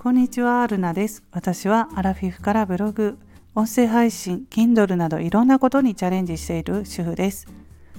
[0.00, 1.24] こんにちは、ルナです。
[1.32, 3.18] 私はアラフィフからブログ、
[3.56, 7.48] 音声配信、Kindle などいろんなことにチャレンジしている主婦です。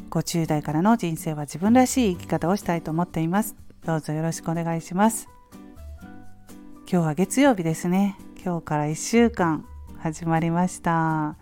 [0.10, 3.58] 50代からの人生は自分らしい生き方をしたいと思っています。
[3.86, 5.28] どうぞよろしくお願いします。
[6.90, 8.18] 今日は月曜日ですね。
[8.42, 9.66] 今日から1週間
[9.98, 11.36] 始まりました。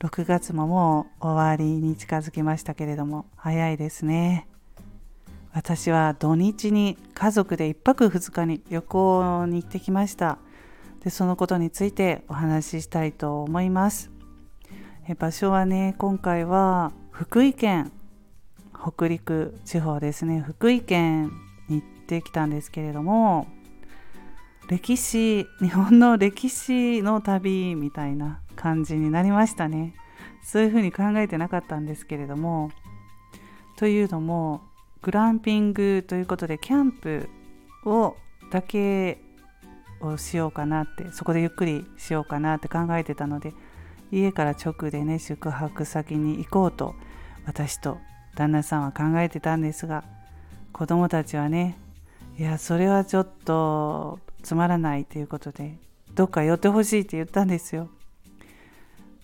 [0.00, 4.46] 6月ももう終わりに近づきましたけれども、早いですね。
[5.54, 10.38] 私は土日に家族で1泊2日に旅行に行ってきました。
[11.04, 14.10] でそのことについてお話ししたいと思います。
[15.18, 17.92] 場所はね今回は福井県
[18.72, 20.40] 北陸地方ですね。
[20.40, 21.30] 福井県
[21.68, 23.46] に行ってきたんですけれども
[24.68, 29.94] 歴史日本の歴史の旅みたいな感じになりましたね。
[30.42, 32.70] そういうふうに考えてなかったんですけれども
[33.76, 34.62] というのも
[35.02, 37.28] グランピングということでキャンプ
[37.84, 38.16] を
[38.50, 39.18] だけ
[40.00, 43.52] をしようかなってそこでゆっくりしようかなって考えてたので
[44.10, 46.94] 家から直でね宿泊先に行こうと
[47.46, 47.98] 私と
[48.36, 50.04] 旦那さんは考えてたんですが
[50.72, 51.76] 子供たちはね
[52.38, 55.78] いやそれはちょっとつまらないということで
[56.14, 57.88] どっか寄ってほしいって言ったんですよ。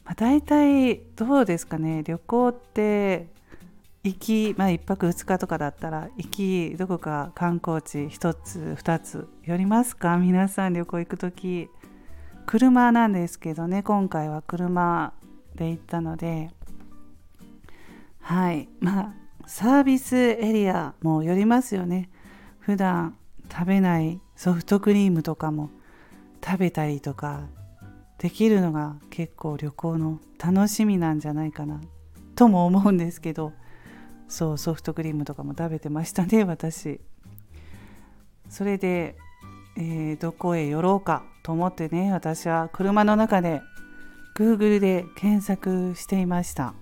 [0.05, 3.29] まあ、大体どうですかね旅行って
[4.05, 11.69] 行き、まあ、1泊2日とかだったら行きどこか観光地1つ2つ寄りますか皆さん旅行行く時
[12.47, 15.13] 車なんですけどね今回は車
[15.59, 16.51] で行ったので。
[18.21, 18.69] はい。
[18.81, 19.15] まあ
[19.47, 22.11] サービスエリアも寄りますよね。
[22.61, 23.17] 普段
[23.51, 25.71] 食べないソフトクリームとかも
[26.45, 27.49] 食べたりとか
[28.19, 31.81] できるのが結構旅行の楽しみなんじゃないかな
[32.35, 33.53] とも思うんですけど。
[34.29, 37.01] そうソフトクリームとかも食べてましたね 私。
[38.49, 39.17] それで、
[39.77, 43.61] えー、どこへ寄ろうかと思ってね私は車の中で
[44.35, 46.75] Google で検索していました。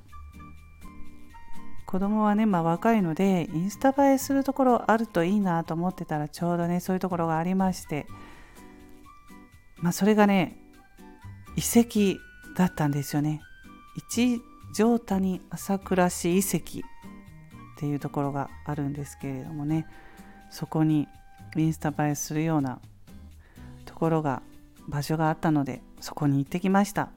[1.87, 8.07] 子供はね、まあ、若いのでインスタ映えするところあるといいなと思ってたらちょうどねそういうところがありまして。
[9.79, 10.57] まあそれがね
[11.55, 12.21] 遺跡
[12.57, 13.41] だったんですよね。
[13.97, 14.43] 一
[14.75, 16.83] 条谷朝倉市遺跡。
[17.77, 19.87] っていうところがあるんですけれどもね
[20.51, 21.09] そこに
[21.57, 22.81] インスタ映えするような
[23.85, 24.43] ところが
[24.89, 27.11] 場所があったのでそこに行ってきました。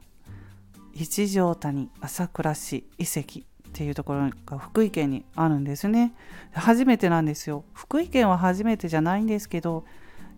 [0.94, 6.14] 一条谷朝倉市遺跡っていうところが福井県にあるんですね。
[6.52, 7.64] 初めてなんですよ。
[7.74, 9.86] 福井県は初めてじゃないんですけど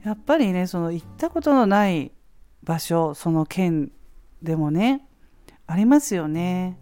[0.04, 2.12] やっぱりねその行ったことのない
[2.64, 3.92] 場所その県
[4.44, 5.08] でもね
[5.68, 6.78] ありますよね。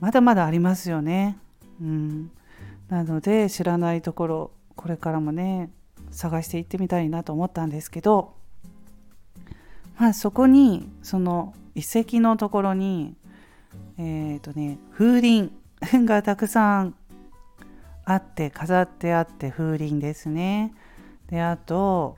[0.00, 1.38] まだまだありますよね。
[1.80, 2.30] うん。
[2.88, 5.70] なので知らないところこれからもね
[6.10, 8.34] 探していってみたいなと思ったんですけど、
[9.98, 13.14] まあ、そこにその遺跡のところに
[13.98, 15.50] えっ、ー、とね風鈴
[16.04, 16.94] がたくさん
[18.04, 20.72] あって飾ってあって風鈴ですね。
[21.28, 22.16] であと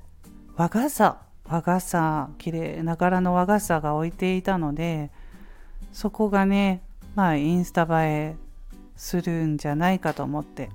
[0.56, 5.10] 和傘和傘綺麗な柄の和傘が置いていたので
[5.92, 6.82] そこがね
[7.16, 8.36] まあインスタ映え
[9.00, 10.68] するんじゃないかと思って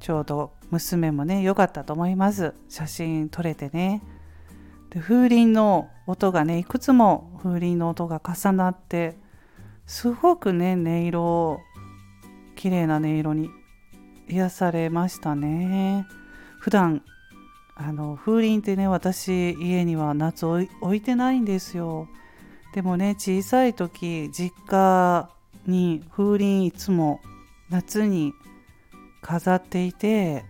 [0.00, 2.54] ちょうど娘もね良かったと思います。
[2.70, 4.02] 写真撮れてね。
[4.88, 9.18] で風鈴の音がねいくつも風鈴の音が重なって
[9.84, 11.60] すごくね音色
[12.56, 13.50] 綺麗な音色に
[14.26, 16.06] 癒されましたね。
[16.58, 17.02] 普段
[17.76, 22.08] あの風鈴ってね私家には夏置いてないんですよ。
[22.72, 25.28] でもね小さい時実家
[25.66, 27.20] に風鈴いつも
[27.70, 28.32] 夏に
[29.22, 30.44] 飾っていて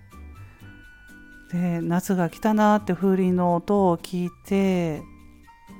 [1.50, 5.02] で夏が来たなって風鈴の音を聞いて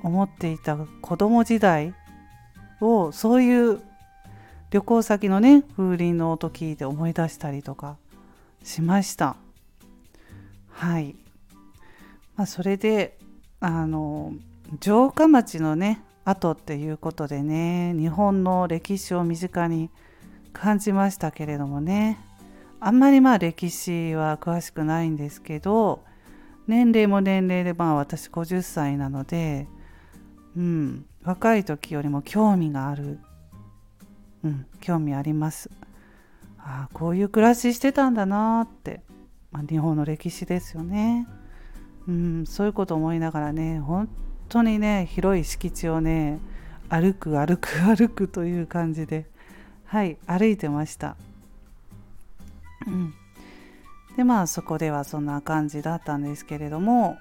[0.03, 1.93] 思っていた子供時代
[2.81, 3.81] をそういう
[4.71, 7.97] 旅行先のね風鈴の音聞いて思い出したりとか
[8.63, 9.37] しました。
[10.71, 11.15] はい。
[12.35, 13.17] まあそれで
[13.59, 14.33] あの
[14.81, 19.89] 城下町のね跡っていうことでね日本の歴史を身近に
[20.53, 22.19] 感じましたけれどもね。
[22.79, 26.03] あんまりまあ歴史は詳しくないんですけど
[26.67, 29.67] 年齢も年齢でまあ私50歳なので
[30.55, 33.19] うん若い時よりも興味がある。
[34.43, 35.69] うん興味あります。
[36.59, 39.01] ああこういう暮らししてたんだなって、
[39.51, 41.27] まあ、日本の歴史ですよね。
[42.07, 44.09] うんそういうこと思いながらね本
[44.47, 46.39] 当にね広い敷地をね
[46.89, 49.25] 歩く歩く歩くという感じで
[49.87, 51.15] はい歩いてました。
[52.85, 53.13] うん、
[54.15, 57.17] でまあそこではそんな感じだったんですけれども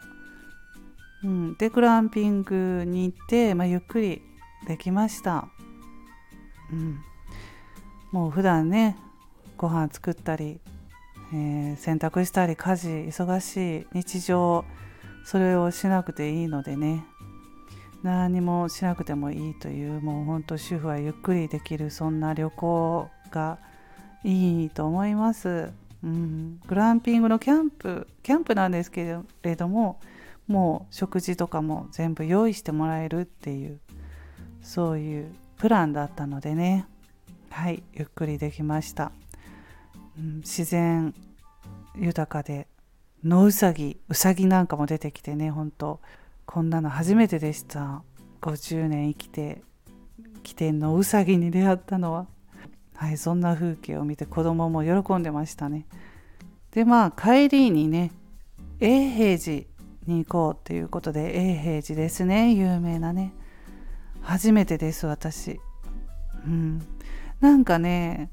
[1.25, 4.23] うん、でグランピングに行って、まあ、ゆっくり
[4.69, 5.49] できました、
[6.73, 7.01] うん、
[8.13, 8.97] もう普段ね
[9.57, 10.61] ご飯作ったり、
[11.33, 14.65] えー、洗濯したり家事忙しい日常
[15.25, 17.05] それをしなくていいのでね。
[18.03, 23.59] 何もしなくてもいいというもうほんと主婦はゆっくりできるそんな旅行が
[24.25, 25.71] いいと思います、
[26.05, 30.01] うん、グランピングのキャンプキャンプなんですけれども
[30.47, 33.81] もう食事とかも全部用意してもらえるっていう
[34.63, 36.87] そういうプランだったのでね。
[37.51, 37.83] はい。
[37.95, 39.13] ゆっくりできました、
[40.19, 41.15] うん、自然
[41.95, 42.67] 豊かで
[43.25, 46.01] 野うさぎうさぎなんかも出てきてねほんと
[46.57, 48.03] こんなの初めてでした。
[48.41, 49.61] 50年生きて
[50.43, 52.27] 起点のうさぎに出会ったのは。
[52.95, 55.85] はいそんな風景を見て子供も喜んでましたね。
[56.71, 58.11] でまあ帰りにね
[58.81, 59.67] 永平寺
[60.07, 63.35] に行こうっていうことで永平寺ですね有名なね。
[64.23, 65.61] 初めてです私。
[66.47, 66.81] うん。
[67.39, 68.31] なんかね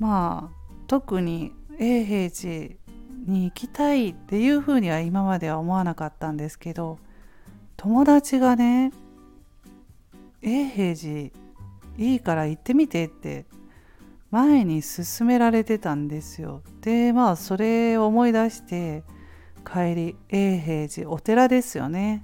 [0.00, 2.85] まあ特に永平寺
[3.26, 6.98] に行きたいっていうふうには今までは思わなかったんですけど
[7.76, 8.92] 友達がね
[10.42, 11.10] 永平寺
[11.98, 13.46] いいから行ってみてって
[14.30, 16.62] 前に勧められてたんですよ。
[16.82, 19.02] でまあそれを思い出して
[19.64, 22.22] 帰り永平寺お寺ですよね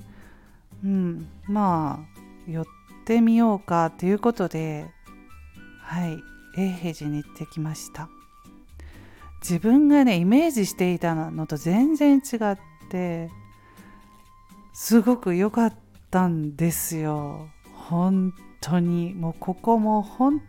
[0.85, 2.05] うんま
[2.47, 2.65] あ寄っ
[3.05, 4.87] てみようかということで
[5.81, 6.23] はい
[6.57, 8.09] 永平寺に行ってきました。
[9.43, 12.59] 自分がねイメージしていたのと全然違っ
[12.89, 13.29] て
[14.73, 15.75] すごく良かっ
[16.11, 17.49] たんですよ。
[17.75, 19.12] 本当に。
[19.15, 20.41] もうここも本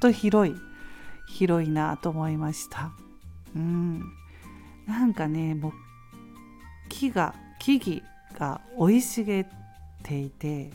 [0.00, 0.54] 当広い
[1.28, 2.92] 広いなと思いました。
[3.54, 4.04] うん。
[4.86, 5.72] なんかねもう
[6.88, 8.02] 木が木々
[8.38, 9.46] が生い茂っ
[10.04, 10.70] ていて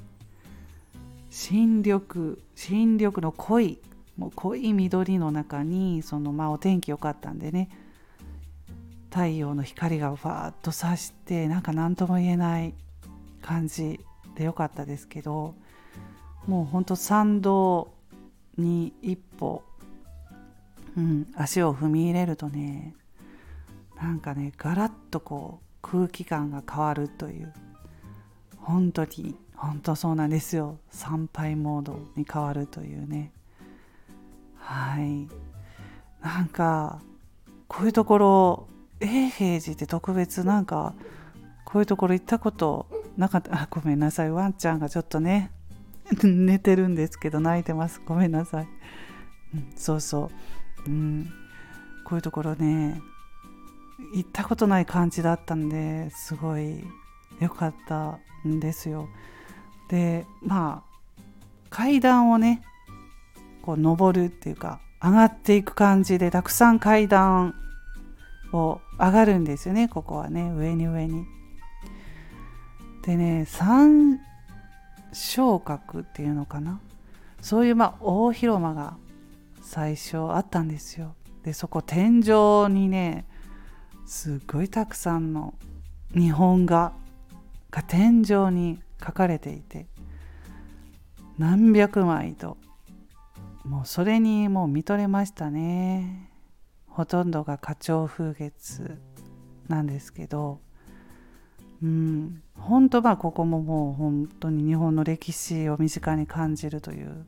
[1.29, 3.79] 新緑新緑の濃い
[4.17, 7.69] もう濃い緑の中にそのまあお天気良かったんでね。
[9.09, 12.73] 太陽の光がファーッとさしてなんか何とも言えない
[13.41, 13.99] 感じ
[14.35, 15.53] でよかったですけど
[16.47, 17.93] もうほんと参道
[18.57, 19.63] に一歩、
[20.95, 22.95] うん、足を踏み入れるとね
[24.01, 27.53] なんかねガラッとこう空気感が変わるという。
[28.61, 30.77] 本当に本当そうなんですよ。
[30.91, 33.31] 参拝モードに変わるというね。
[34.71, 35.27] はい。
[36.25, 37.01] なんか
[37.67, 38.67] こういうところ
[39.01, 40.93] 永平寺って特別なんか
[41.65, 42.87] こういうところ行ったこと
[43.17, 43.53] なかった。
[43.53, 44.31] あごめんなさい。
[44.31, 45.51] ワンちゃんがちょっとね
[46.23, 48.01] 寝てるんですけど泣いてます。
[48.05, 48.67] ごめんなさい、
[49.55, 50.31] うん、そうそ
[50.87, 51.29] う、うん、
[52.05, 53.01] こういうところね
[54.13, 56.83] 行ったことない感じだったんですごい
[57.41, 59.09] 良かったんですよ。
[59.89, 61.23] でまあ
[61.69, 62.61] 階段をね
[63.61, 67.55] こう登るっていうか上がっていく感じでたくさん階段
[68.53, 71.25] を上がるんですよねここはね上に上に。
[73.03, 74.19] でね三
[75.13, 76.79] 昇格っていうのかな
[77.41, 78.95] そういうまあ大広間が
[79.61, 81.15] 最初あったんですよ。
[81.43, 83.25] でそこ天井にね
[84.05, 85.55] すっごいたくさんの
[86.13, 86.93] 日本画
[87.71, 89.87] が天井に書かれていて
[91.37, 92.57] 何百枚と
[93.65, 96.31] もうそれにもう見とれましたね。
[96.87, 98.99] ほとんどが花鳥風月
[99.67, 100.59] なんですけど。
[101.83, 102.43] うん。
[102.55, 107.25] 本当まあここももう本当に日本の歴史を身近に感じるという。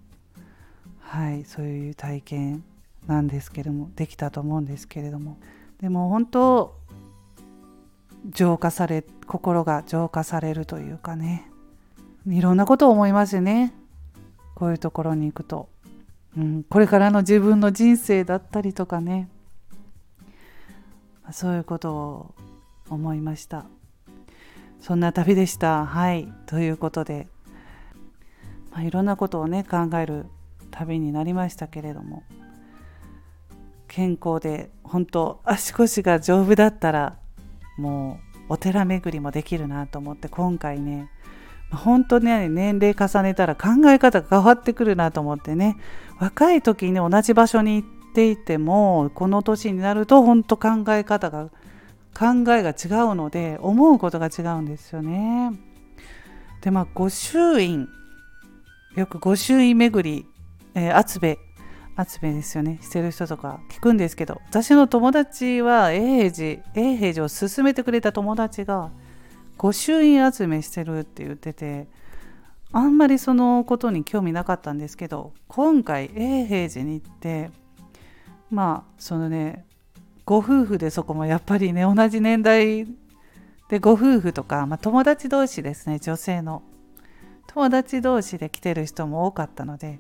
[1.00, 2.64] はいそういう体験
[3.08, 3.90] なんですけれども。
[3.96, 5.38] できたと思うんですけれども。
[5.80, 6.80] でも本当
[8.30, 11.50] 浄化され心が浄化されるというかね。
[12.28, 13.74] いろんなことを思いますよね。
[14.56, 15.73] こういうところに行くと。
[16.38, 19.30] うん、これからの自分の人生だったりとかね。
[21.32, 22.36] そういうことを
[22.90, 23.66] 思いました。
[24.80, 25.86] そんな旅でした。
[25.86, 26.28] はい。
[26.46, 27.28] ということで、
[28.72, 30.26] まあ、いろんなことをね考える
[30.72, 32.24] 旅になりましたけれども。
[33.94, 37.20] 健康で本当足腰が丈夫だったら
[37.78, 41.12] もうお寺巡りもできるなと思って今回ね
[41.76, 45.78] 本当ね年齢重ねたら考え方が変わってくるなと思ってね。
[46.20, 51.50] 若い時に同じ場所に行っていてもこの年になると本当考え方が
[52.18, 55.52] 考えが違うので思うことが違うんですよね。
[56.62, 57.90] でまあ御朱印。
[58.96, 60.26] よく御朱印巡り、
[60.76, 61.38] えー、厚部。
[61.96, 62.80] 厚部ですよね。
[62.82, 68.92] してる人とか聞くんですけど私の友達は永平寺永平寺を勧めてくれた友達が
[69.58, 71.88] 御朱印集めしてるって言ってて
[72.72, 77.52] あんまりそのことに興味なかったんですけど今回永平寺に行って
[78.50, 79.66] まあそのね
[80.26, 82.88] ご夫婦でそこもやっぱりね同じ年代
[83.70, 86.64] でご夫婦とか、まあ、友達同士ですね女性の
[87.48, 90.00] 友達同士で来てる人も多かったので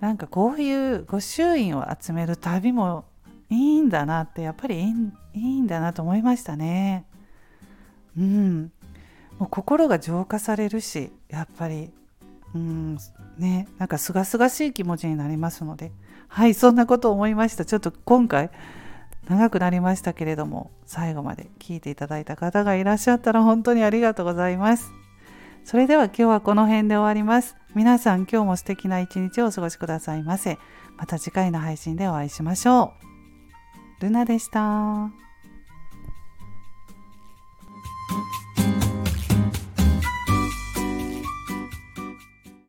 [0.00, 3.04] なんかこういう御朱印を集める旅も
[3.50, 4.88] いいんだなってやっぱりい
[5.34, 7.04] いんだなと思いましたね。
[8.16, 8.72] うん、
[9.38, 11.90] もう心が浄化されるしやっぱり
[12.54, 12.98] うん
[13.38, 15.92] ねなんかすがすがしい気持ちになりますので。
[16.34, 17.64] はいそんなことを思いました。
[17.64, 18.50] ちょっと今回
[19.28, 24.90] 長くなりましたけれども最後まで聞いていただいた方がいらっしゃったら本当にありがとうございます。
[25.64, 27.56] それでは今日はこの辺で終わります。
[27.74, 30.58] 皆さん今日も素敵な一日をお過ごしくださいませ。
[30.96, 32.94] また次回の配信でお会いしましょ
[34.00, 34.02] う。
[34.02, 35.23] ルナでした。